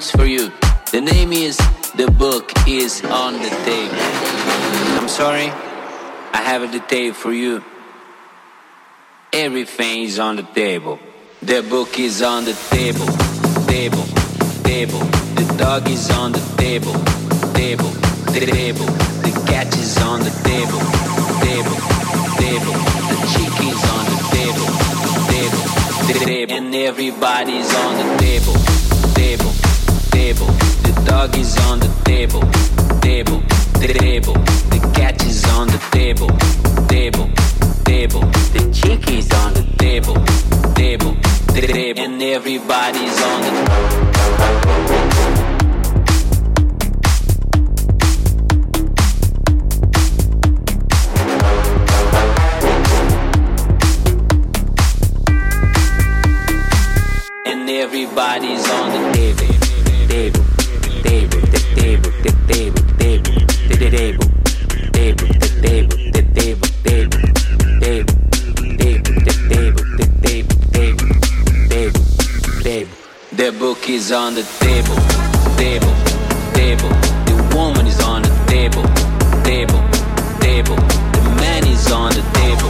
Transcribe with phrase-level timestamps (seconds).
[0.00, 0.50] news for you.
[0.92, 1.56] The name is
[1.94, 3.96] The Book is on the Table.
[4.98, 5.48] I'm sorry,
[6.32, 7.62] I have a detail for you.
[9.32, 10.98] Everything is on the table.
[11.42, 13.06] The book is on the table,
[13.66, 14.06] table,
[14.64, 15.04] table.
[15.38, 16.96] The dog is on the table,
[17.54, 17.92] table,
[18.32, 18.88] table.
[19.26, 20.82] The cat is on the table,
[21.46, 21.78] table,
[22.44, 22.76] table.
[23.10, 24.68] The chicken is on the table,
[25.32, 25.62] table,
[26.08, 26.56] table.
[26.56, 28.56] And everybody's on the table,
[29.14, 29.49] table,
[30.20, 30.52] table.
[30.86, 32.44] The dog is on the table,
[33.00, 33.40] table,
[33.80, 34.36] table.
[34.74, 36.30] The cat is on the table,
[36.94, 37.28] table,
[37.84, 38.24] table.
[38.54, 40.18] The chicken is on the table,
[40.74, 41.14] table,
[41.54, 42.02] table.
[42.04, 43.52] And everybody's on the
[57.46, 59.09] and everybody's on the
[62.22, 63.32] the table, table,
[63.68, 64.28] the table,
[64.92, 67.18] table, the table, the table, table,
[67.80, 68.14] table,
[68.74, 71.08] table, the table, the table, table,
[71.68, 72.04] table,
[72.62, 72.94] table.
[73.32, 74.96] The book is on the table,
[75.56, 75.94] table,
[76.52, 76.92] table.
[77.24, 78.84] The woman is on the table,
[79.42, 79.80] table,
[80.40, 80.76] table.
[81.16, 82.69] The man is on the table, table,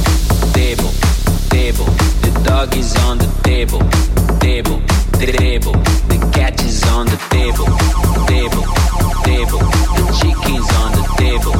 [0.75, 0.91] table,
[1.49, 1.85] table.
[2.21, 3.81] The dog is on the table,
[4.39, 4.81] table,
[5.19, 5.73] table.
[6.07, 7.65] The cat is on the table,
[8.27, 8.63] table,
[9.27, 9.59] table.
[9.97, 11.55] The chicken's on the table,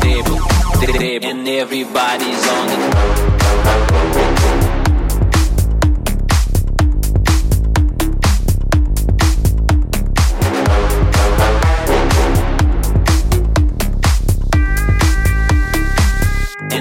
[0.00, 0.38] table,
[0.80, 1.28] table.
[1.28, 3.98] And everybody's on the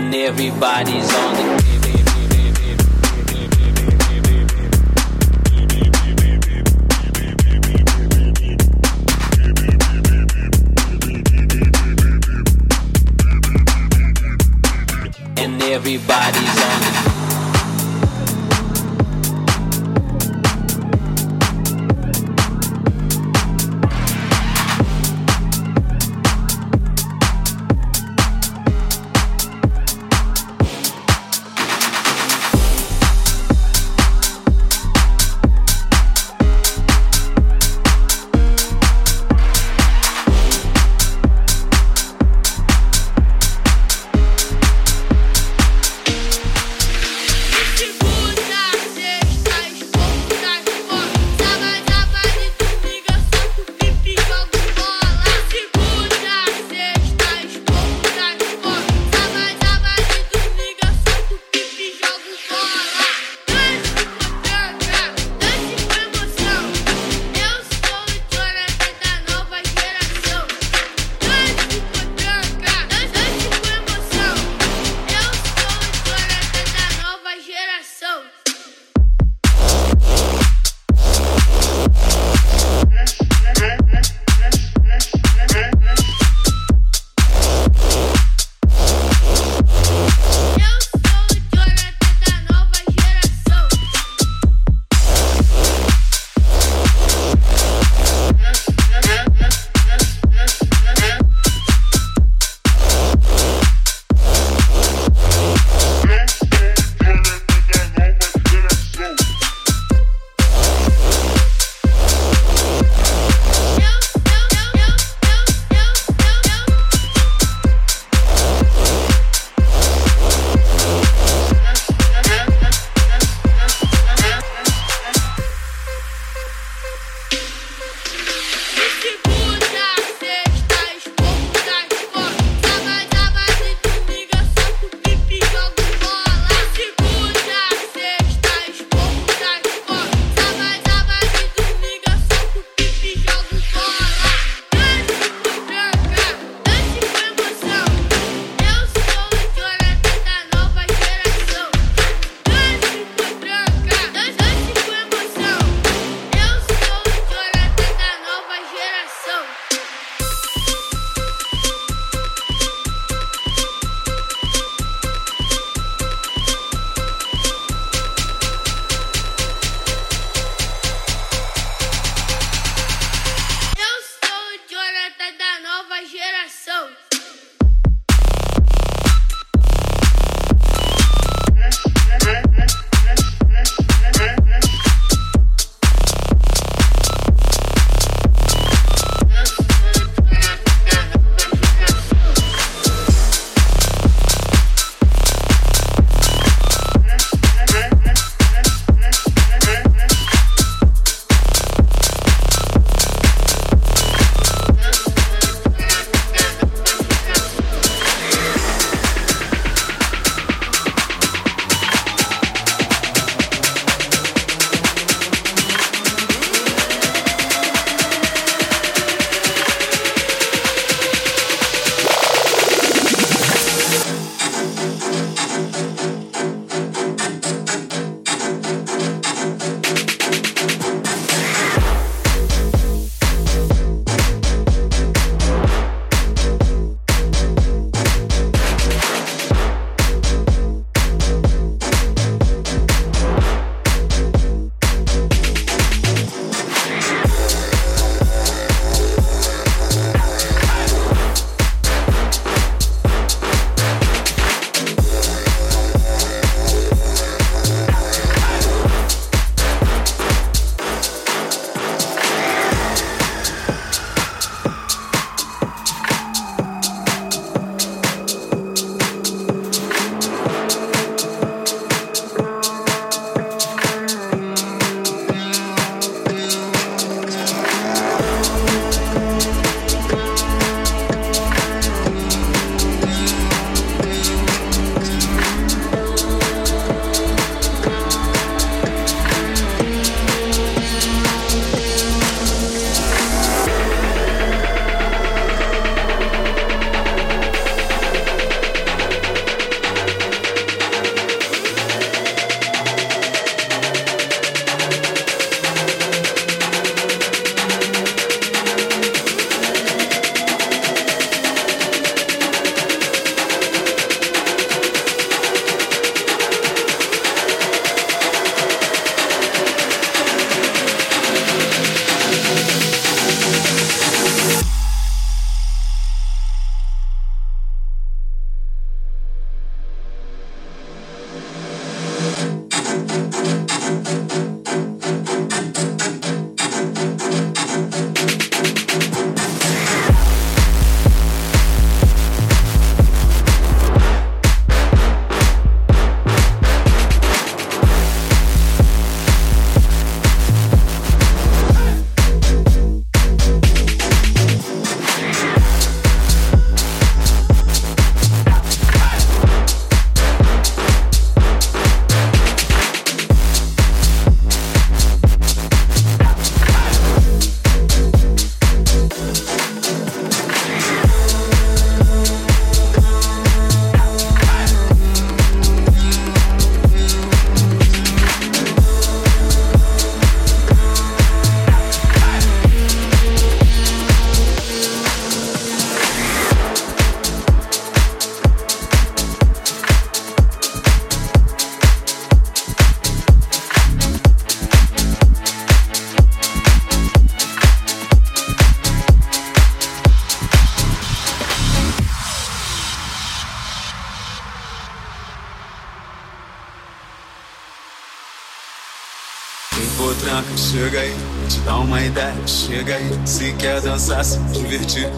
[0.08, 1.57] and everybody's on the
[15.74, 16.87] everybody's on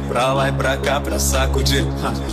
[0.07, 1.85] pra lá e pra cá, pra sacudir.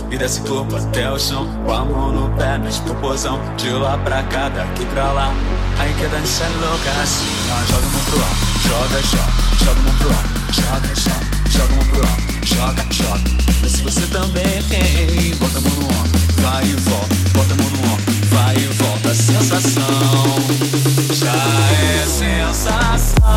[0.09, 3.39] E desce corpo até o chão, com a mão no pé, nas proporção.
[3.57, 5.33] De lá pra cá, daqui pra lá.
[5.79, 9.31] Aí quer dançar louca assim, ó, joga a mão pro alto, joga, joga,
[9.63, 13.21] joga a mão pro alto, joga, joga, joga a mão pro alto, joga, joga.
[13.61, 17.57] Mas se você também tem, bota a mão no ombro, vai e volta, bota a
[17.57, 19.11] mão no ombro, vai e volta.
[19.11, 19.83] A sensação
[21.13, 21.33] já
[21.73, 23.27] é sensação.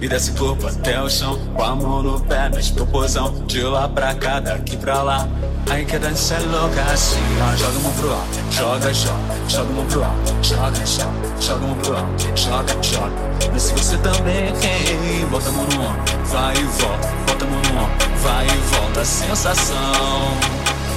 [0.00, 3.34] E desce corpo até o chão, com a mão no pé, nas proporção.
[3.46, 5.28] De lá pra cá, daqui pra lá.
[5.68, 7.56] Aí quer dançar louca assim, ó.
[7.56, 11.64] Joga a mão pro alto, joga, joga, joga a mão pro alto, joga, joga, joga
[11.64, 13.12] a mão pro alto, joga, joga.
[13.52, 17.48] Mas se você também tem, bota a mão no ombro, vai e volta, bota a
[17.48, 19.00] mão no ombro, vai e volta.
[19.00, 19.76] A sensação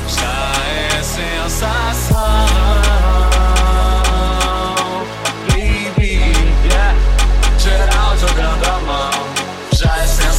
[0.08, 2.22] já é sensação.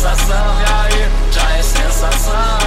[0.03, 1.11] Sensação, e aí?
[1.31, 2.62] Já é sensação.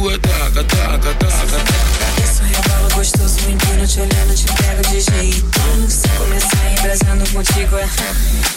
[0.00, 2.22] fogo tá, tá, tá, é taca, taca, taca, taca.
[2.22, 5.60] Isso rebalo gostoso, menino te olhando, te pego de jeito.
[5.88, 8.49] Se começar embrasando contigo é.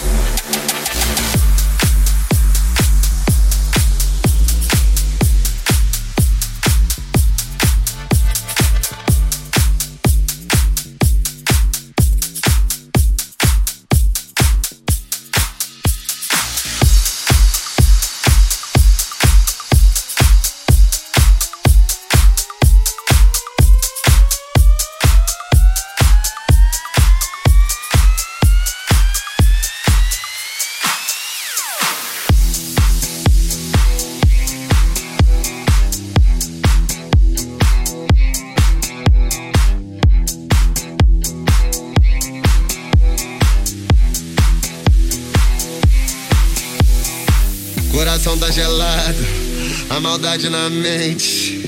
[50.41, 51.61] Na mente.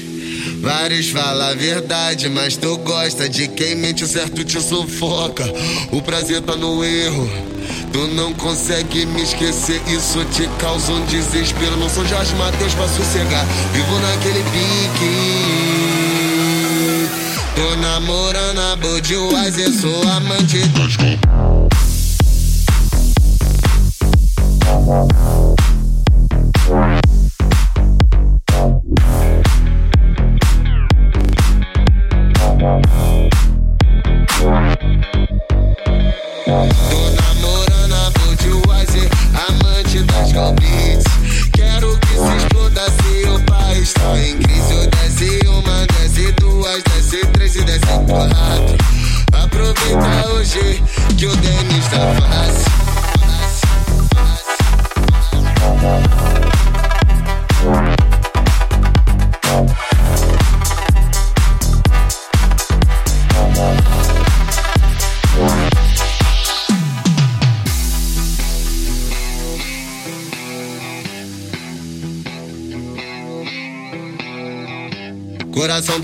[0.60, 5.46] Vários falam a verdade, mas tu gosta de quem mente, o certo te sufoca.
[5.92, 7.30] O prazer tá no erro.
[7.94, 11.78] Tu não consegue me esquecer, isso te causa um desespero.
[11.78, 15.12] Não sou Jorge Matheus pra sossegar, vivo naquele pique.
[17.56, 20.98] Tô namorando a Budweiser, sou amante das
[24.66, 25.55] Tô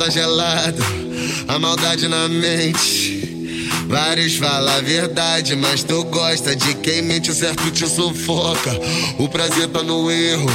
[0.01, 0.07] Tá
[1.47, 3.21] a maldade na mente.
[3.85, 8.71] Vários falam a verdade, mas tu gosta de quem mente, o certo te sufoca.
[9.19, 10.49] O prazer tá no erro.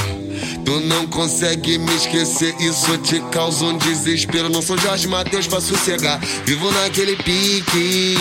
[0.65, 4.49] Tu não consegue me esquecer, isso te causa um desespero.
[4.49, 8.17] Não sou Jorge Matheus pra sossegar, vivo naquele pique.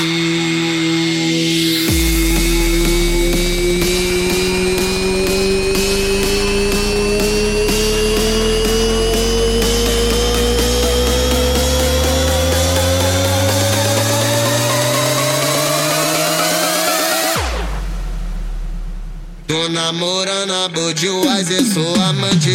[19.66, 22.55] Tô namorando a Budweiser, sou amante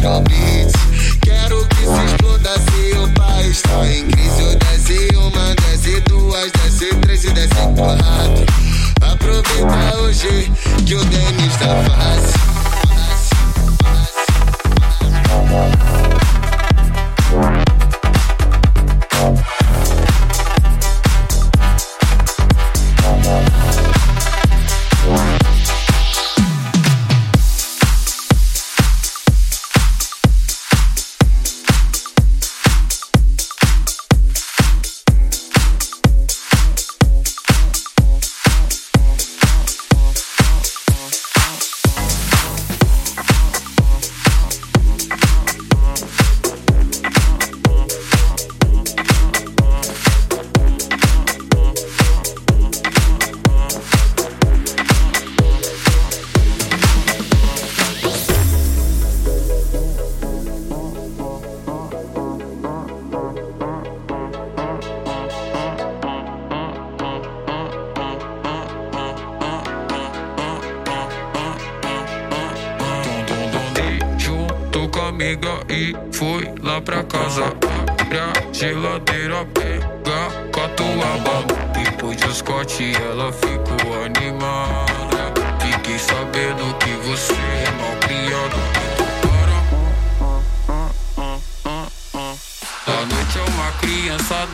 [0.00, 0.72] Galbits.
[1.22, 4.61] Quero que se exploda se o país tá em crise.
[7.74, 8.46] Quatro.
[9.00, 10.50] Aproveita hoje
[10.86, 12.51] que o Denis tá fácil.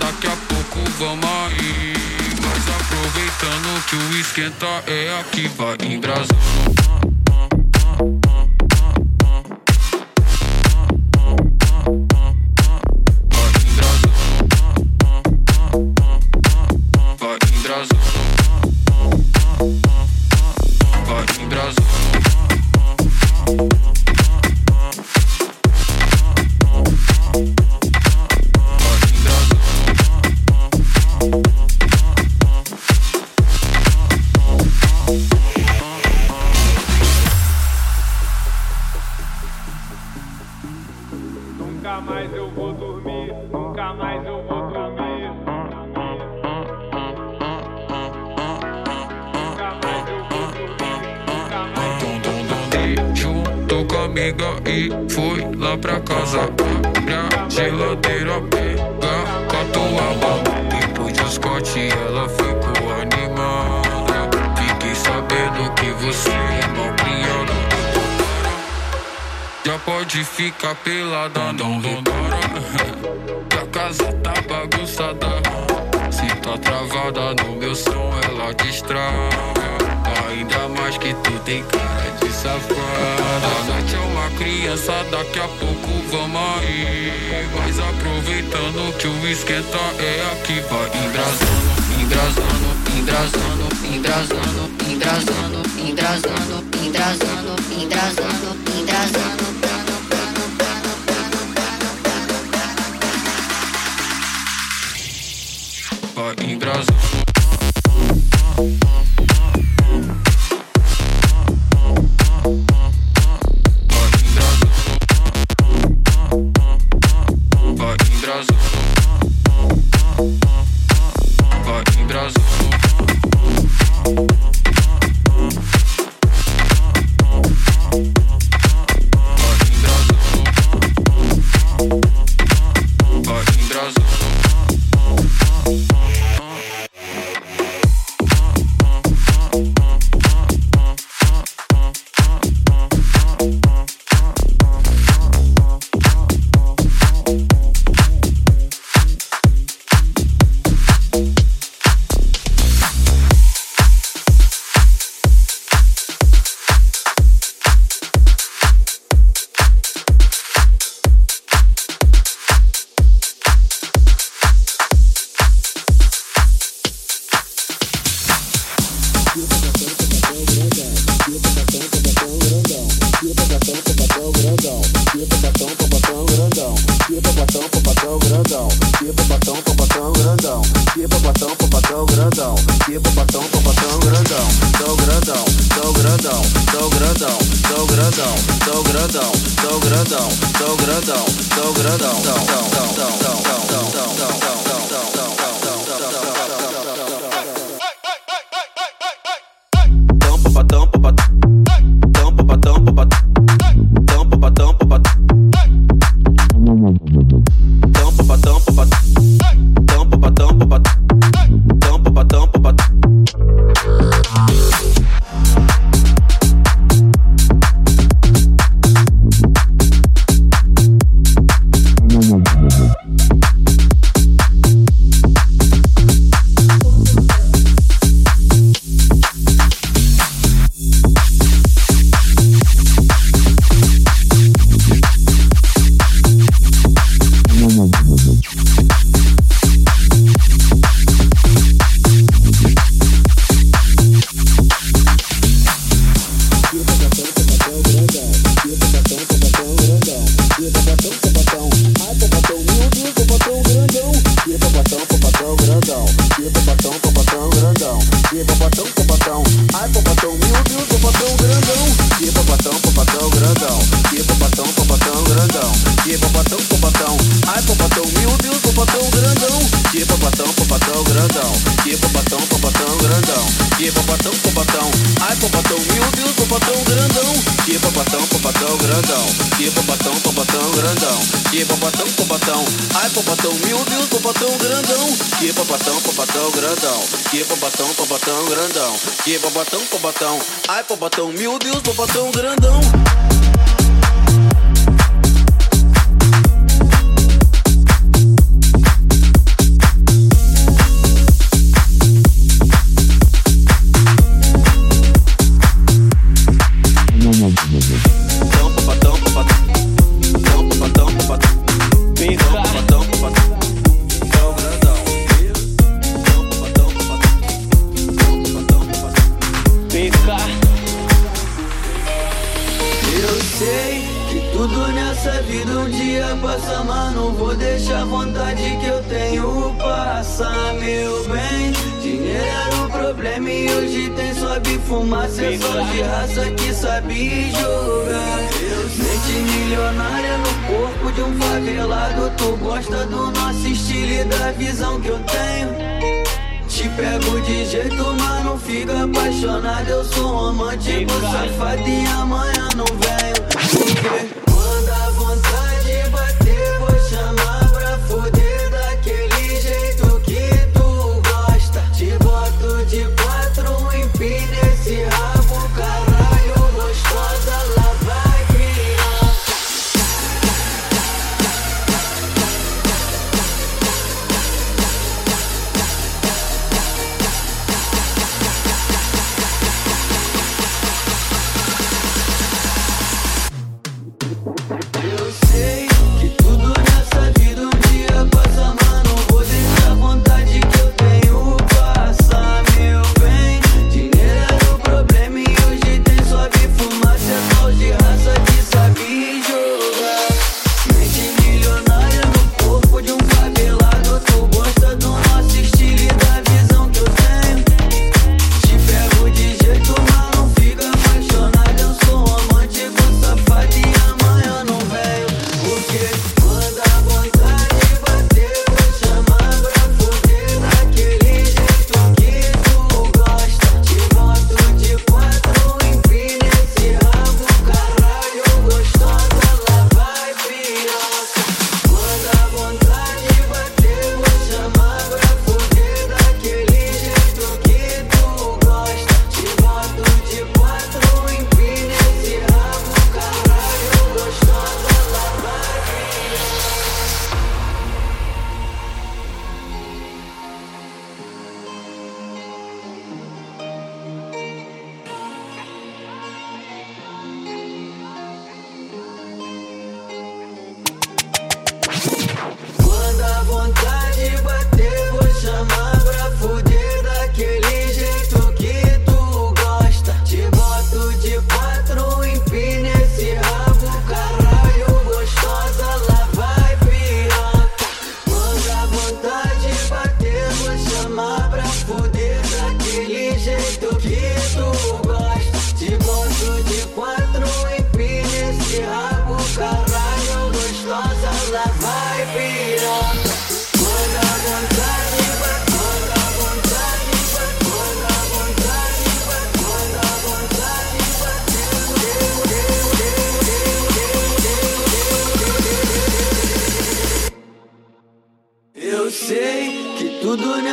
[0.08, 1.92] Daqui a pouco vamos aí.
[2.40, 7.17] Mas aproveitando que o esquenta é aqui, vai embrasando.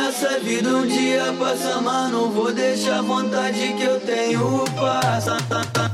[0.06, 5.85] nessa vida um dia passa, mas não vou deixar a vontade que eu tenho passar.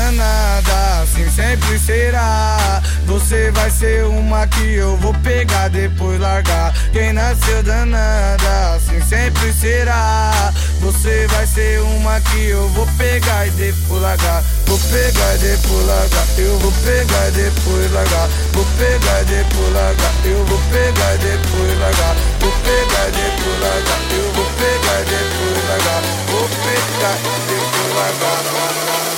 [0.00, 2.82] Danada, assim sempre será.
[3.06, 6.72] Você vai ser uma que eu vou pegar, depois largar.
[6.92, 10.52] Quem nasceu danada, assim sempre será.
[10.80, 14.42] Você vai ser uma que eu vou pegar e depois largar.
[14.66, 16.26] Vou pegar e depois largar.
[16.38, 18.28] Eu vou pegar e depois largar.
[18.54, 20.12] Vou pegar e depois largar.
[20.24, 22.16] Eu vou pegar e depois largar.
[22.40, 24.00] Vou pegar e depois largar.
[24.10, 26.02] Eu vou pegar e depois largar.
[26.30, 29.09] Vou pegar e depois largar.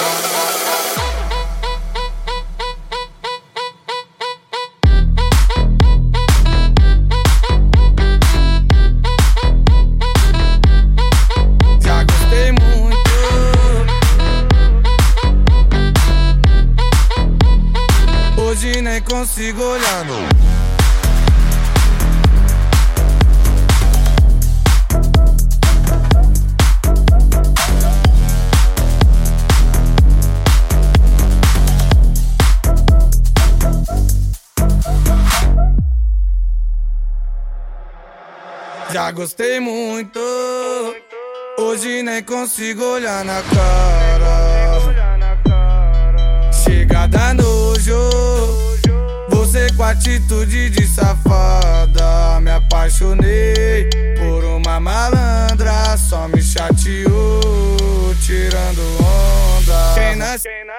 [39.02, 40.20] Já gostei muito.
[41.58, 44.78] Hoje nem consigo olhar na cara.
[46.52, 47.98] Chega da nojo.
[49.28, 52.38] Você com atitude de safada.
[52.42, 55.96] Me apaixonei por uma malandra.
[55.96, 59.94] Só me chateou, tirando onda.
[59.96, 60.16] Quem,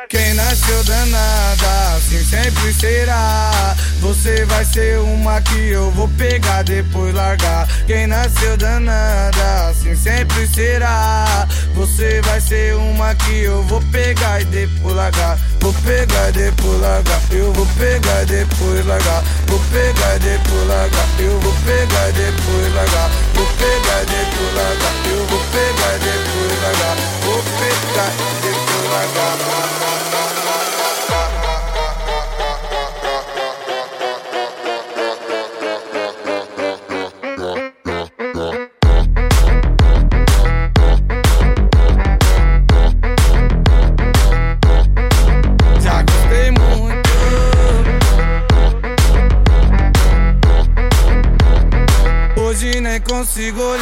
[0.07, 3.72] quem nasceu danada, assim sempre será.
[4.03, 7.65] Você vai ser uma que eu vou pegar, depois largar.
[7.87, 11.47] Quem nasceu danada, assim sempre será.
[11.73, 15.39] Você vai ser uma que eu vou pegar e depois largar.
[15.61, 17.21] Vou pegar e depois largar.
[17.31, 19.23] Eu vou pegar e depois largar.
[19.47, 21.07] Vou pegar e depois largar.
[21.17, 23.09] Eu vou pegar e depois largar.
[23.35, 24.93] Vou pegar e depois largar.
[25.09, 26.97] Eu vou pegar e depois largar.
[27.23, 30.42] Vou pegar e depois largar.
[53.35, 53.72] Nem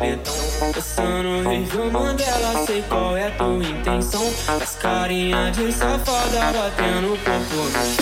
[0.00, 0.34] cabetão.
[0.72, 4.32] Passando horrível, Mandela, sei qual é a tua intenção.
[4.48, 7.99] As carinha de safada batendo o corpo no chão.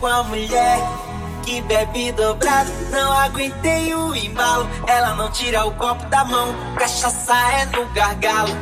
[0.00, 0.78] Com a mulher
[1.44, 2.70] que bebe dobrado.
[2.90, 4.68] Não aguentei o embalo.
[4.86, 6.54] Ela não tira o copo da mão.
[6.78, 8.54] Cachaça é no gargalo.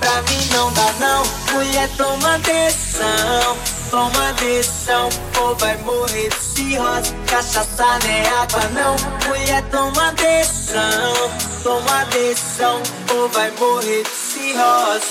[0.00, 1.22] Pra mim não dá não.
[1.52, 3.56] Mulher toma decisão.
[3.90, 5.08] Toma decisão.
[5.40, 7.14] Ou vai morrer de cirrose.
[7.26, 8.96] Cachaça não é água não.
[9.28, 11.30] Mulher toma decisão.
[11.62, 12.82] Toma decisão.
[13.14, 15.10] Ou vai morrer de cirrose.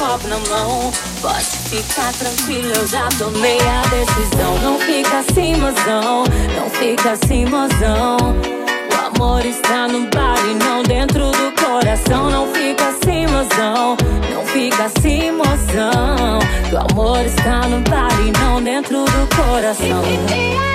[0.00, 0.90] Copo na mão.
[1.20, 4.58] Pode ficar tranquilo, eu já tomei a decisão.
[4.62, 6.24] Não fica assim, mozão.
[6.56, 8.16] Não fica assim, mozão.
[8.90, 12.30] O amor está no bar e não dentro do coração.
[12.30, 13.96] Não fica assim, mozão.
[14.32, 16.38] Não fica assim, mozão.
[16.72, 20.02] O amor está no bar e não dentro do coração.
[20.04, 20.70] E, e, e aí,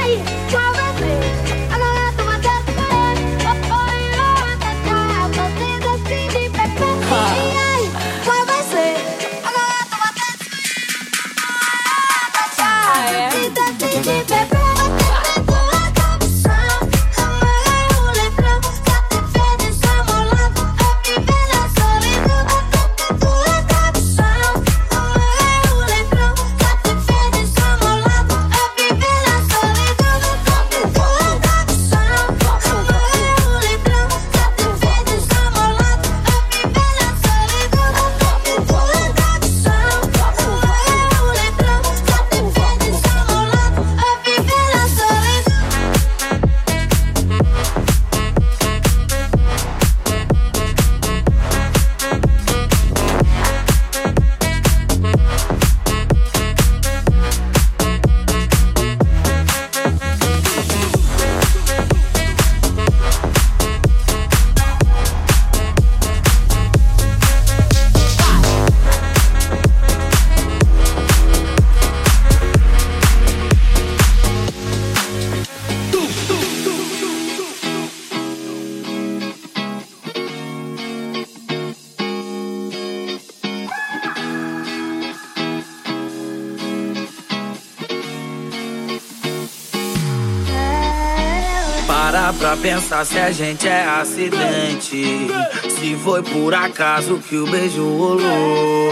[92.66, 95.28] pensar se a gente é acidente.
[95.70, 98.92] Se foi por acaso que o beijo rolou.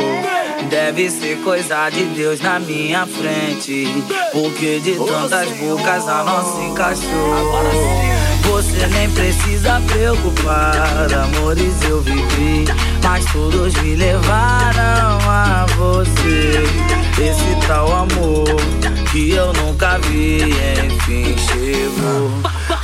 [0.69, 3.87] Deve ser coisa de Deus na minha frente.
[4.31, 7.09] Porque de tantas bocas a nossa encaixou.
[8.43, 12.65] Você nem precisa preocupar, amores eu vivi,
[13.01, 16.61] mas todos me levaram a você.
[17.19, 18.45] Esse tal amor
[19.11, 20.41] que eu nunca vi,
[20.85, 22.62] enfim chegou.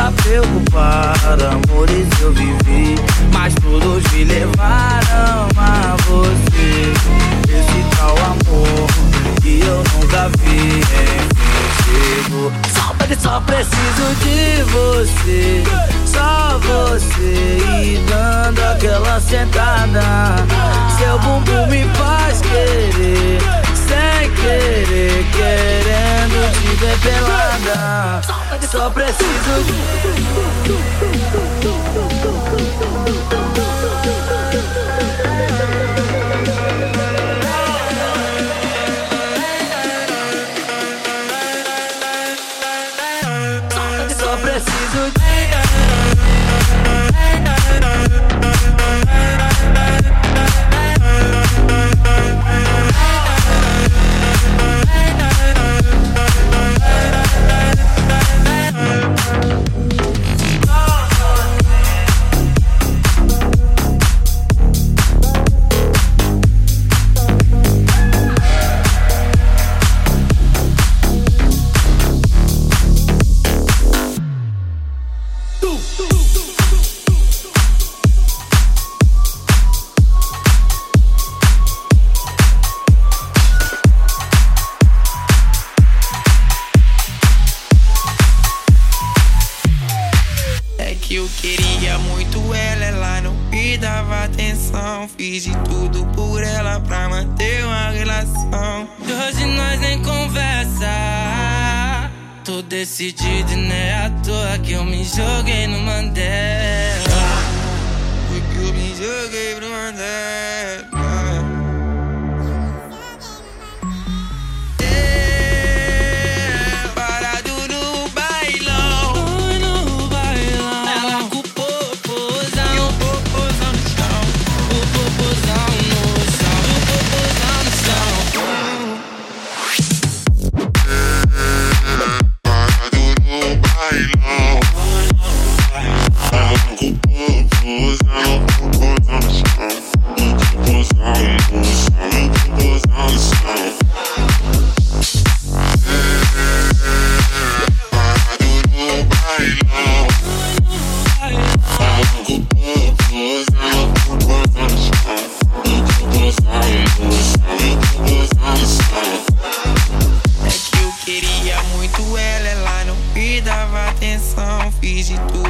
[0.00, 1.14] precisa preocupar,
[1.52, 2.94] amores eu vivi,
[3.34, 6.92] mas todos me levaram a você.
[7.48, 8.86] Esse tal amor
[9.42, 10.80] que eu nunca vi,
[11.84, 12.52] chego.
[12.72, 15.64] Só, só preciso de você,
[16.06, 20.36] só você e dando aquela sentada.
[20.98, 23.38] Seu bumbum me faz querer,
[23.74, 28.39] sem querer, querendo te ver pelada.
[28.70, 29.20] Só preciso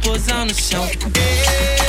[0.00, 0.84] o popozão no chão.
[0.84, 1.79] Eu